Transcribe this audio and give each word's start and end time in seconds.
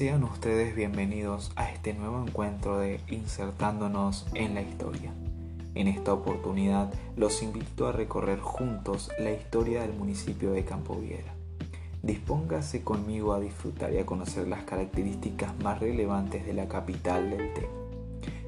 Sean 0.00 0.24
ustedes 0.24 0.74
bienvenidos 0.74 1.52
a 1.56 1.70
este 1.70 1.92
nuevo 1.92 2.24
encuentro 2.26 2.78
de 2.78 3.00
Insertándonos 3.08 4.24
en 4.32 4.54
la 4.54 4.62
Historia. 4.62 5.12
En 5.74 5.88
esta 5.88 6.14
oportunidad 6.14 6.90
los 7.18 7.42
invito 7.42 7.86
a 7.86 7.92
recorrer 7.92 8.40
juntos 8.40 9.10
la 9.18 9.30
historia 9.30 9.82
del 9.82 9.92
municipio 9.92 10.52
de 10.52 10.64
Campo 10.64 10.96
Viera. 10.96 11.34
Dispóngase 12.02 12.82
conmigo 12.82 13.34
a 13.34 13.40
disfrutar 13.40 13.92
y 13.92 13.98
a 13.98 14.06
conocer 14.06 14.48
las 14.48 14.64
características 14.64 15.52
más 15.62 15.80
relevantes 15.80 16.46
de 16.46 16.54
la 16.54 16.66
capital 16.66 17.28
del 17.28 17.52
té. 17.52 17.68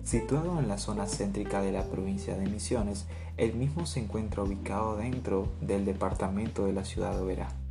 Situado 0.04 0.58
en 0.58 0.68
la 0.68 0.78
zona 0.78 1.06
céntrica 1.06 1.60
de 1.60 1.72
la 1.72 1.84
provincia 1.84 2.34
de 2.34 2.48
Misiones, 2.48 3.04
el 3.36 3.52
mismo 3.52 3.84
se 3.84 4.00
encuentra 4.00 4.42
ubicado 4.42 4.96
dentro 4.96 5.48
del 5.60 5.84
departamento 5.84 6.64
de 6.64 6.72
la 6.72 6.86
ciudad 6.86 7.12
de 7.14 7.20
Oberá. 7.20 7.61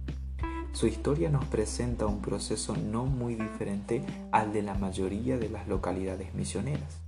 Su 0.73 0.87
historia 0.87 1.29
nos 1.29 1.45
presenta 1.45 2.05
un 2.05 2.21
proceso 2.21 2.75
no 2.75 3.05
muy 3.05 3.35
diferente 3.35 4.03
al 4.31 4.53
de 4.53 4.61
la 4.61 4.73
mayoría 4.73 5.37
de 5.37 5.49
las 5.49 5.67
localidades 5.67 6.33
misioneras. 6.33 7.01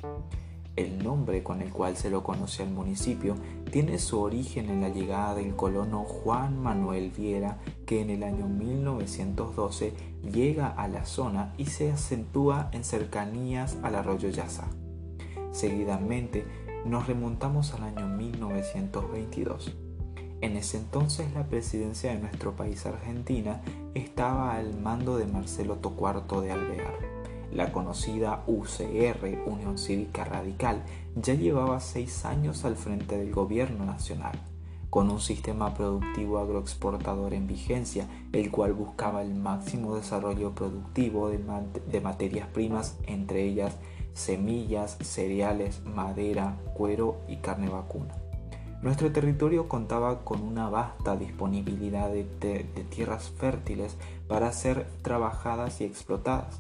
El 0.75 1.03
nombre 1.03 1.43
con 1.43 1.61
el 1.61 1.71
cual 1.71 1.95
se 1.95 2.09
lo 2.09 2.23
conoce 2.23 2.63
al 2.63 2.71
municipio 2.71 3.35
tiene 3.71 3.99
su 3.99 4.19
origen 4.19 4.69
en 4.69 4.81
la 4.81 4.89
llegada 4.89 5.35
del 5.35 5.55
colono 5.55 6.03
Juan 6.03 6.61
Manuel 6.61 7.11
Viera, 7.11 7.59
que 7.85 8.01
en 8.01 8.09
el 8.09 8.23
año 8.23 8.47
1912 8.47 9.93
llega 10.31 10.67
a 10.67 10.87
la 10.87 11.05
zona 11.05 11.53
y 11.57 11.67
se 11.67 11.91
acentúa 11.91 12.69
en 12.73 12.83
cercanías 12.83 13.77
al 13.81 13.95
arroyo 13.95 14.29
Yaza. 14.29 14.67
Seguidamente 15.51 16.45
nos 16.85 17.07
remontamos 17.07 17.73
al 17.73 17.83
año 17.83 18.07
1922 18.07 19.82
en 20.43 20.57
ese 20.57 20.77
entonces 20.77 21.33
la 21.33 21.47
presidencia 21.47 22.11
de 22.11 22.19
nuestro 22.19 22.53
país 22.53 22.85
Argentina 22.85 23.61
estaba 23.93 24.55
al 24.55 24.77
mando 24.77 25.17
de 25.17 25.25
Marcelo 25.25 25.77
Tocuarto 25.77 26.41
de 26.41 26.51
Alvear. 26.51 26.93
La 27.53 27.71
conocida 27.71 28.43
UCR, 28.47 29.41
Unión 29.45 29.77
Cívica 29.77 30.25
Radical, 30.25 30.83
ya 31.15 31.33
llevaba 31.33 31.79
seis 31.79 32.25
años 32.25 32.65
al 32.65 32.75
frente 32.75 33.17
del 33.17 33.31
gobierno 33.31 33.85
nacional, 33.85 34.37
con 34.89 35.09
un 35.09 35.21
sistema 35.21 35.73
productivo 35.73 36.39
agroexportador 36.39 37.33
en 37.33 37.47
vigencia, 37.47 38.09
el 38.33 38.51
cual 38.51 38.73
buscaba 38.73 39.21
el 39.21 39.35
máximo 39.35 39.95
desarrollo 39.95 40.53
productivo 40.53 41.29
de, 41.29 41.39
de 41.89 42.01
materias 42.01 42.49
primas, 42.49 42.97
entre 43.07 43.43
ellas 43.43 43.77
semillas, 44.13 44.97
cereales, 44.99 45.81
madera, 45.85 46.57
cuero 46.75 47.21
y 47.29 47.37
carne 47.37 47.69
vacuna. 47.69 48.22
Nuestro 48.83 49.11
territorio 49.13 49.69
contaba 49.69 50.25
con 50.25 50.41
una 50.41 50.69
vasta 50.69 51.15
disponibilidad 51.15 52.09
de, 52.09 52.25
tierras 52.89 53.29
fértiles 53.29 53.95
para 54.27 54.51
ser 54.51 54.87
trabajadas 55.01 55.79
y 55.79 55.85
explotadas. 55.85 56.59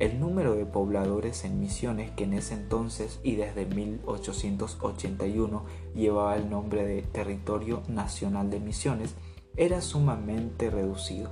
El 0.00 0.18
número 0.18 0.56
de 0.56 0.66
pobladores 0.66 1.44
en 1.44 1.60
Misiones, 1.60 2.10
que 2.10 2.24
en 2.24 2.32
ese 2.32 2.54
entonces 2.54 3.20
y 3.22 3.36
desde 3.36 3.66
1881 3.66 5.64
llevaba 5.94 6.34
el 6.34 6.50
nombre 6.50 6.84
de 6.84 7.02
Territorio 7.02 7.84
Nacional 7.86 8.50
de 8.50 8.58
Misiones, 8.58 9.14
era 9.56 9.80
sumamente 9.80 10.70
reducido. 10.70 11.30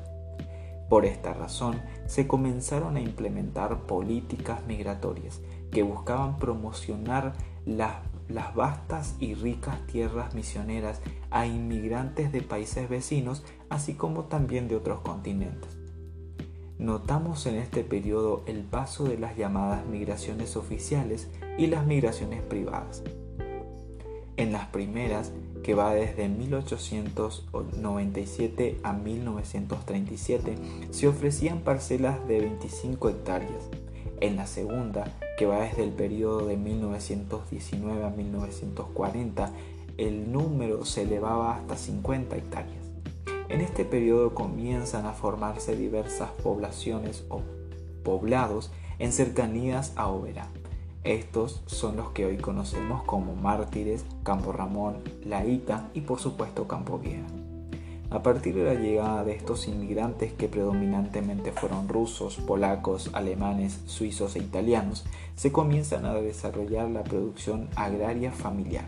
Por 0.89 1.05
esta 1.05 1.35
razón, 1.35 1.83
se 2.07 2.29
comenzaron 2.29 2.97
a 2.97 3.01
implementar 3.01 3.87
políticas 3.87 4.65
migratorias 4.69 5.41
que 5.73 5.83
buscaban 5.83 6.39
promocionar 6.39 7.33
las 7.67 8.12
las 8.29 8.55
vastas 8.55 9.17
y 9.19 9.35
ricas 9.35 9.85
tierras 9.87 10.35
misioneras 10.35 11.01
a 11.31 11.47
inmigrantes 11.47 12.31
de 12.33 12.43
países 12.43 12.89
vecinos, 12.89 13.43
así 13.69 13.95
como 13.95 14.25
también 14.25 14.69
de 14.69 14.77
otros 14.77 15.01
continentes. 15.01 15.77
Notamos 16.79 17.47
en 17.47 17.57
este 17.57 17.83
periodo 17.85 18.43
el 18.47 18.63
paso 18.65 19.05
de 19.05 19.19
las 19.19 19.37
llamadas 19.37 19.87
migraciones 19.87 20.57
oficiales 20.57 21.29
y 21.57 21.69
las 21.69 21.87
migraciones 21.87 22.43
privadas. 22.43 23.05
En 24.37 24.53
las 24.53 24.67
primeras, 24.67 25.33
que 25.63 25.75
va 25.75 25.95
desde 25.95 26.29
1897 26.29 28.81
a 28.83 28.93
1937, 28.95 30.57
se 30.91 31.07
ofrecían 31.07 31.61
parcelas 31.61 32.27
de 32.27 32.41
25 32.41 33.11
hectáreas. 33.11 33.69
En 34.21 34.35
la 34.37 34.49
segunda, 34.49 35.05
que 35.43 35.47
va 35.47 35.63
desde 35.63 35.83
el 35.83 35.91
periodo 35.91 36.47
de 36.47 36.57
1919 36.57 38.05
a 38.05 38.11
1940, 38.11 39.51
el 39.99 40.31
número 40.31 40.85
se 40.85 41.03
elevaba 41.03 41.57
hasta 41.57 41.77
50 41.77 42.37
hectáreas. 42.37 42.87
En 43.49 43.61
este 43.61 43.85
periodo 43.85 44.37
comienzan 44.37 45.05
a 45.05 45.15
formarse 45.15 45.75
diversas 45.75 46.31
poblaciones 46.45 47.25
o 47.29 47.41
poblados 48.05 48.71
en 49.01 49.11
cercanías 49.11 49.93
a 49.97 50.07
Oberá. 50.07 50.47
Estos 51.03 51.65
son 51.67 51.97
los 51.97 52.11
que 52.11 52.25
hoy 52.25 52.37
conocemos 52.37 53.03
como 53.03 53.35
Mártires, 53.35 54.05
Campo 54.23 54.53
Ramón, 54.53 54.99
La 55.25 55.45
Ica 55.45 55.89
y 55.93 56.03
por 56.03 56.21
supuesto 56.21 56.69
Campo 56.69 57.01
Vieja. 57.01 57.27
A 58.13 58.23
partir 58.23 58.55
de 58.55 58.65
la 58.65 58.75
llegada 58.75 59.25
de 59.25 59.33
estos 59.33 59.67
inmigrantes 59.67 60.35
que 60.35 60.47
predominantemente 60.47 61.51
fueron 61.51 61.89
rusos, 61.89 62.37
polacos, 62.37 63.09
alemanes, 63.15 63.81
suizos 63.87 64.37
e 64.37 64.41
italianos, 64.41 65.07
se 65.35 65.51
comienzan 65.51 66.05
a 66.05 66.13
desarrollar 66.13 66.91
la 66.91 67.05
producción 67.05 67.71
agraria 67.75 68.31
familiar. 68.31 68.85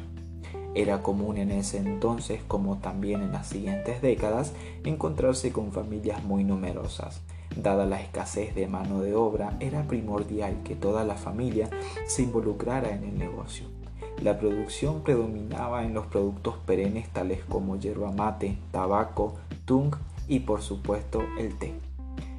Era 0.74 1.00
común 1.00 1.38
en 1.38 1.52
ese 1.52 1.78
entonces, 1.78 2.42
como 2.46 2.76
también 2.76 3.22
en 3.22 3.32
las 3.32 3.46
siguientes 3.46 4.02
décadas, 4.02 4.52
encontrarse 4.84 5.52
con 5.52 5.72
familias 5.72 6.22
muy 6.22 6.44
numerosas. 6.44 7.22
Dada 7.56 7.86
la 7.86 8.02
escasez 8.02 8.54
de 8.54 8.66
mano 8.66 9.00
de 9.00 9.14
obra, 9.14 9.56
era 9.58 9.84
primordial 9.84 10.62
que 10.64 10.74
toda 10.74 11.02
la 11.02 11.14
familia 11.14 11.70
se 12.06 12.24
involucrara 12.24 12.90
en 12.90 13.04
el 13.04 13.18
negocio. 13.18 13.83
La 14.22 14.38
producción 14.38 15.02
predominaba 15.02 15.84
en 15.84 15.92
los 15.92 16.06
productos 16.06 16.56
perennes 16.66 17.08
tales 17.10 17.40
como 17.48 17.76
yerba 17.76 18.12
mate, 18.12 18.58
tabaco, 18.70 19.34
tung 19.64 19.94
y 20.28 20.40
por 20.40 20.62
supuesto 20.62 21.22
el 21.38 21.58
té, 21.58 21.74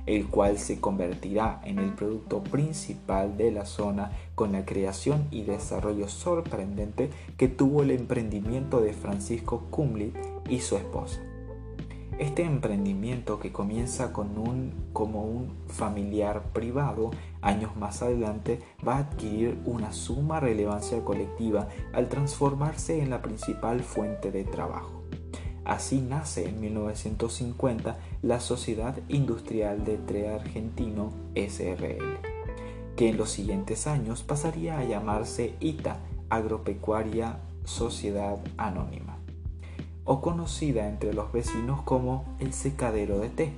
el 0.05 0.27
cual 0.27 0.57
se 0.57 0.79
convertirá 0.79 1.61
en 1.63 1.79
el 1.79 1.93
producto 1.93 2.43
principal 2.43 3.37
de 3.37 3.51
la 3.51 3.65
zona 3.65 4.11
con 4.33 4.53
la 4.53 4.65
creación 4.65 5.27
y 5.31 5.43
desarrollo 5.43 6.07
sorprendente 6.07 7.09
que 7.37 7.47
tuvo 7.47 7.83
el 7.83 7.91
emprendimiento 7.91 8.81
de 8.81 8.93
Francisco 8.93 9.67
Kumlit 9.69 10.15
y 10.49 10.61
su 10.61 10.77
esposa. 10.77 11.21
Este 12.17 12.43
emprendimiento 12.43 13.39
que 13.41 13.51
comienza 13.51 14.13
con 14.13 14.37
un, 14.37 14.71
como 14.93 15.25
un 15.25 15.51
familiar 15.67 16.43
privado, 16.53 17.11
años 17.41 17.75
más 17.75 18.01
adelante 18.01 18.61
va 18.87 18.95
a 18.95 18.99
adquirir 18.99 19.59
una 19.65 19.91
suma 19.91 20.39
relevancia 20.39 21.03
colectiva 21.03 21.67
al 21.91 22.07
transformarse 22.07 23.01
en 23.01 23.09
la 23.09 23.21
principal 23.21 23.81
fuente 23.81 24.31
de 24.31 24.45
trabajo. 24.45 25.03
Así 25.65 25.99
nace 25.99 26.47
en 26.47 26.61
1950 26.61 27.97
la 28.21 28.39
Sociedad 28.39 28.97
Industrial 29.09 29.83
de 29.83 29.97
Tre 29.97 30.29
Argentino 30.29 31.11
SRL, 31.35 32.19
que 32.95 33.09
en 33.09 33.17
los 33.17 33.29
siguientes 33.29 33.87
años 33.87 34.23
pasaría 34.23 34.79
a 34.79 34.85
llamarse 34.85 35.55
ITA, 35.59 35.99
Agropecuaria 36.29 37.39
Sociedad 37.65 38.37
Anónima 38.55 39.24
o 40.05 40.21
conocida 40.21 40.87
entre 40.87 41.13
los 41.13 41.31
vecinos 41.31 41.81
como 41.81 42.37
el 42.39 42.53
secadero 42.53 43.19
de 43.19 43.29
té. 43.29 43.53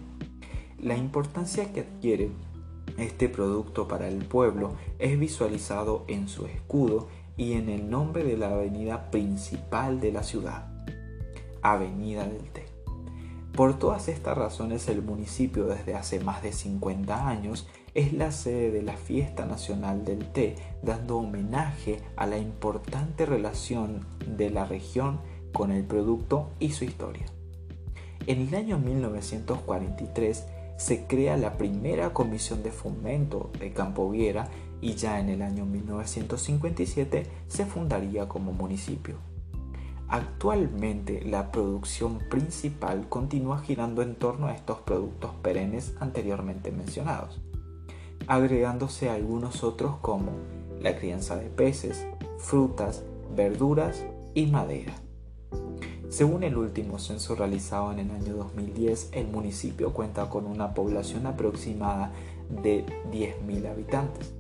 La 0.80 0.98
importancia 0.98 1.72
que 1.72 1.82
adquiere 1.82 2.32
este 2.98 3.30
producto 3.30 3.88
para 3.88 4.08
el 4.08 4.26
pueblo 4.26 4.72
es 4.98 5.20
visualizado 5.20 6.06
en 6.08 6.28
su 6.28 6.46
escudo 6.48 7.08
y 7.36 7.54
en 7.54 7.70
el 7.70 7.90
nombre 7.90 8.24
de 8.24 8.38
la 8.38 8.50
avenida 8.50 9.12
principal 9.12 10.00
de 10.00 10.12
la 10.12 10.24
ciudad, 10.24 10.68
Avenida 11.62 12.26
del 12.26 12.50
Té. 12.50 12.66
Por 13.54 13.78
todas 13.78 14.08
estas 14.08 14.38
razones 14.38 14.88
el 14.88 15.02
municipio 15.02 15.66
desde 15.66 15.96
hace 15.96 16.20
más 16.20 16.44
de 16.44 16.54
50 16.54 17.28
años 17.28 17.68
es 17.96 18.14
la 18.14 18.32
sede 18.32 18.70
de 18.72 18.84
la 18.84 18.96
Fiesta 18.98 19.46
Nacional 19.46 20.06
del 20.06 20.32
Té, 20.32 20.56
dando 20.84 21.18
homenaje 21.18 22.00
a 22.16 22.28
la 22.28 22.38
importante 22.38 23.26
relación 23.26 24.06
de 24.28 24.52
la 24.52 24.66
región 24.66 25.20
con 25.54 25.72
el 25.72 25.84
producto 25.84 26.50
y 26.60 26.72
su 26.72 26.86
historia. 26.86 27.26
En 28.28 28.48
el 28.48 28.56
año 28.56 28.78
1943 28.78 30.46
se 30.78 31.08
crea 31.08 31.38
la 31.38 31.58
primera 31.58 32.14
comisión 32.14 32.62
de 32.62 32.72
fomento 32.72 33.52
de 33.60 33.72
Campo 33.74 34.10
Viera 34.10 34.50
y 34.82 34.94
ya 34.94 35.20
en 35.20 35.30
el 35.30 35.42
año 35.42 35.66
1957 35.66 37.24
se 37.48 37.66
fundaría 37.66 38.28
como 38.28 38.54
municipio. 38.54 39.16
Actualmente 40.08 41.22
la 41.26 41.52
producción 41.52 42.20
principal 42.30 43.10
continúa 43.10 43.60
girando 43.60 44.02
en 44.02 44.16
torno 44.16 44.48
a 44.48 44.54
estos 44.54 44.80
productos 44.80 45.32
perennes 45.42 45.96
anteriormente 46.00 46.72
mencionados, 46.72 47.42
agregándose 48.28 49.10
algunos 49.10 49.64
otros 49.64 49.98
como 49.98 50.32
la 50.80 50.96
crianza 50.96 51.36
de 51.36 51.50
peces, 51.50 52.06
frutas, 52.38 53.04
verduras 53.36 54.06
y 54.34 54.46
madera. 54.46 55.07
Según 56.18 56.44
el 56.44 56.58
último 56.58 56.98
censo 56.98 57.36
realizado 57.36 57.92
en 57.92 58.00
el 58.00 58.10
año 58.10 58.38
2010, 58.38 59.10
el 59.12 59.28
municipio 59.28 59.94
cuenta 59.94 60.32
con 60.32 60.48
una 60.48 60.74
población 60.74 61.28
aproximada 61.28 62.12
de 62.64 62.84
10.000 63.12 63.70
habitantes. 63.70 64.34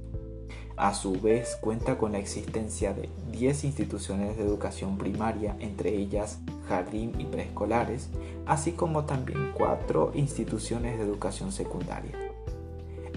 A 0.75 0.95
su 0.95 1.21
vez 1.21 1.56
cuenta 1.62 2.00
con 2.00 2.13
la 2.13 2.18
existencia 2.18 2.95
de 2.95 3.09
10 3.31 3.65
instituciones 3.65 4.38
de 4.38 4.44
educación 4.44 4.97
primaria, 4.97 5.56
entre 5.59 5.95
ellas 5.95 6.39
jardín 6.68 7.13
y 7.19 7.25
preescolares, 7.25 8.09
así 8.47 8.71
como 8.71 9.06
también 9.06 9.51
4 9.53 10.13
instituciones 10.15 10.97
de 10.97 11.03
educación 11.03 11.51
secundaria. 11.51 12.27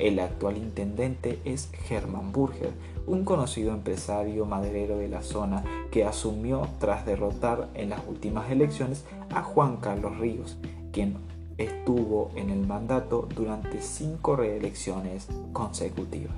El 0.01 0.19
actual 0.19 0.57
intendente 0.57 1.39
es 1.45 1.69
Germán 1.85 2.33
Burger, 2.33 2.73
un 3.07 3.27
conocido 3.27 3.75
empresario 3.75 4.47
maderero 4.47 4.97
de 4.97 5.09
la 5.09 5.21
zona 5.21 5.63
que 5.91 6.07
asumió 6.07 6.67
tras 6.79 7.05
derrotar 7.05 7.69
en 7.75 7.91
las 7.91 8.01
últimas 8.09 8.51
elecciones 8.51 9.05
a 9.29 9.43
Juan 9.43 9.77
Carlos 9.77 10.17
Ríos, 10.17 10.57
quien 10.91 11.19
estuvo 11.59 12.31
en 12.35 12.49
el 12.49 12.67
mandato 12.67 13.29
durante 13.37 13.83
cinco 13.83 14.37
reelecciones 14.37 15.29
consecutivas. 15.53 16.33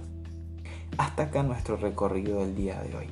Hasta 0.98 1.24
acá 1.24 1.44
nuestro 1.44 1.76
recorrido 1.76 2.40
del 2.40 2.56
día 2.56 2.82
de 2.82 2.96
hoy. 2.96 3.06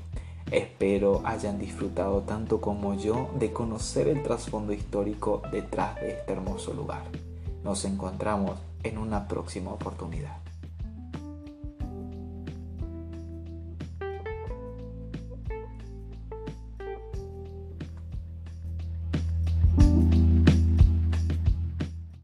Espero 0.50 1.22
hayan 1.24 1.60
disfrutado 1.60 2.22
tanto 2.22 2.60
como 2.60 2.94
yo 2.94 3.30
de 3.38 3.52
conocer 3.52 4.08
el 4.08 4.24
trasfondo 4.24 4.72
histórico 4.72 5.42
detrás 5.52 5.94
de 6.00 6.10
este 6.10 6.32
hermoso 6.32 6.74
lugar. 6.74 7.04
Nos 7.62 7.84
encontramos 7.84 8.58
en 8.82 8.98
una 8.98 9.28
próxima 9.28 9.72
oportunidad. 9.72 10.49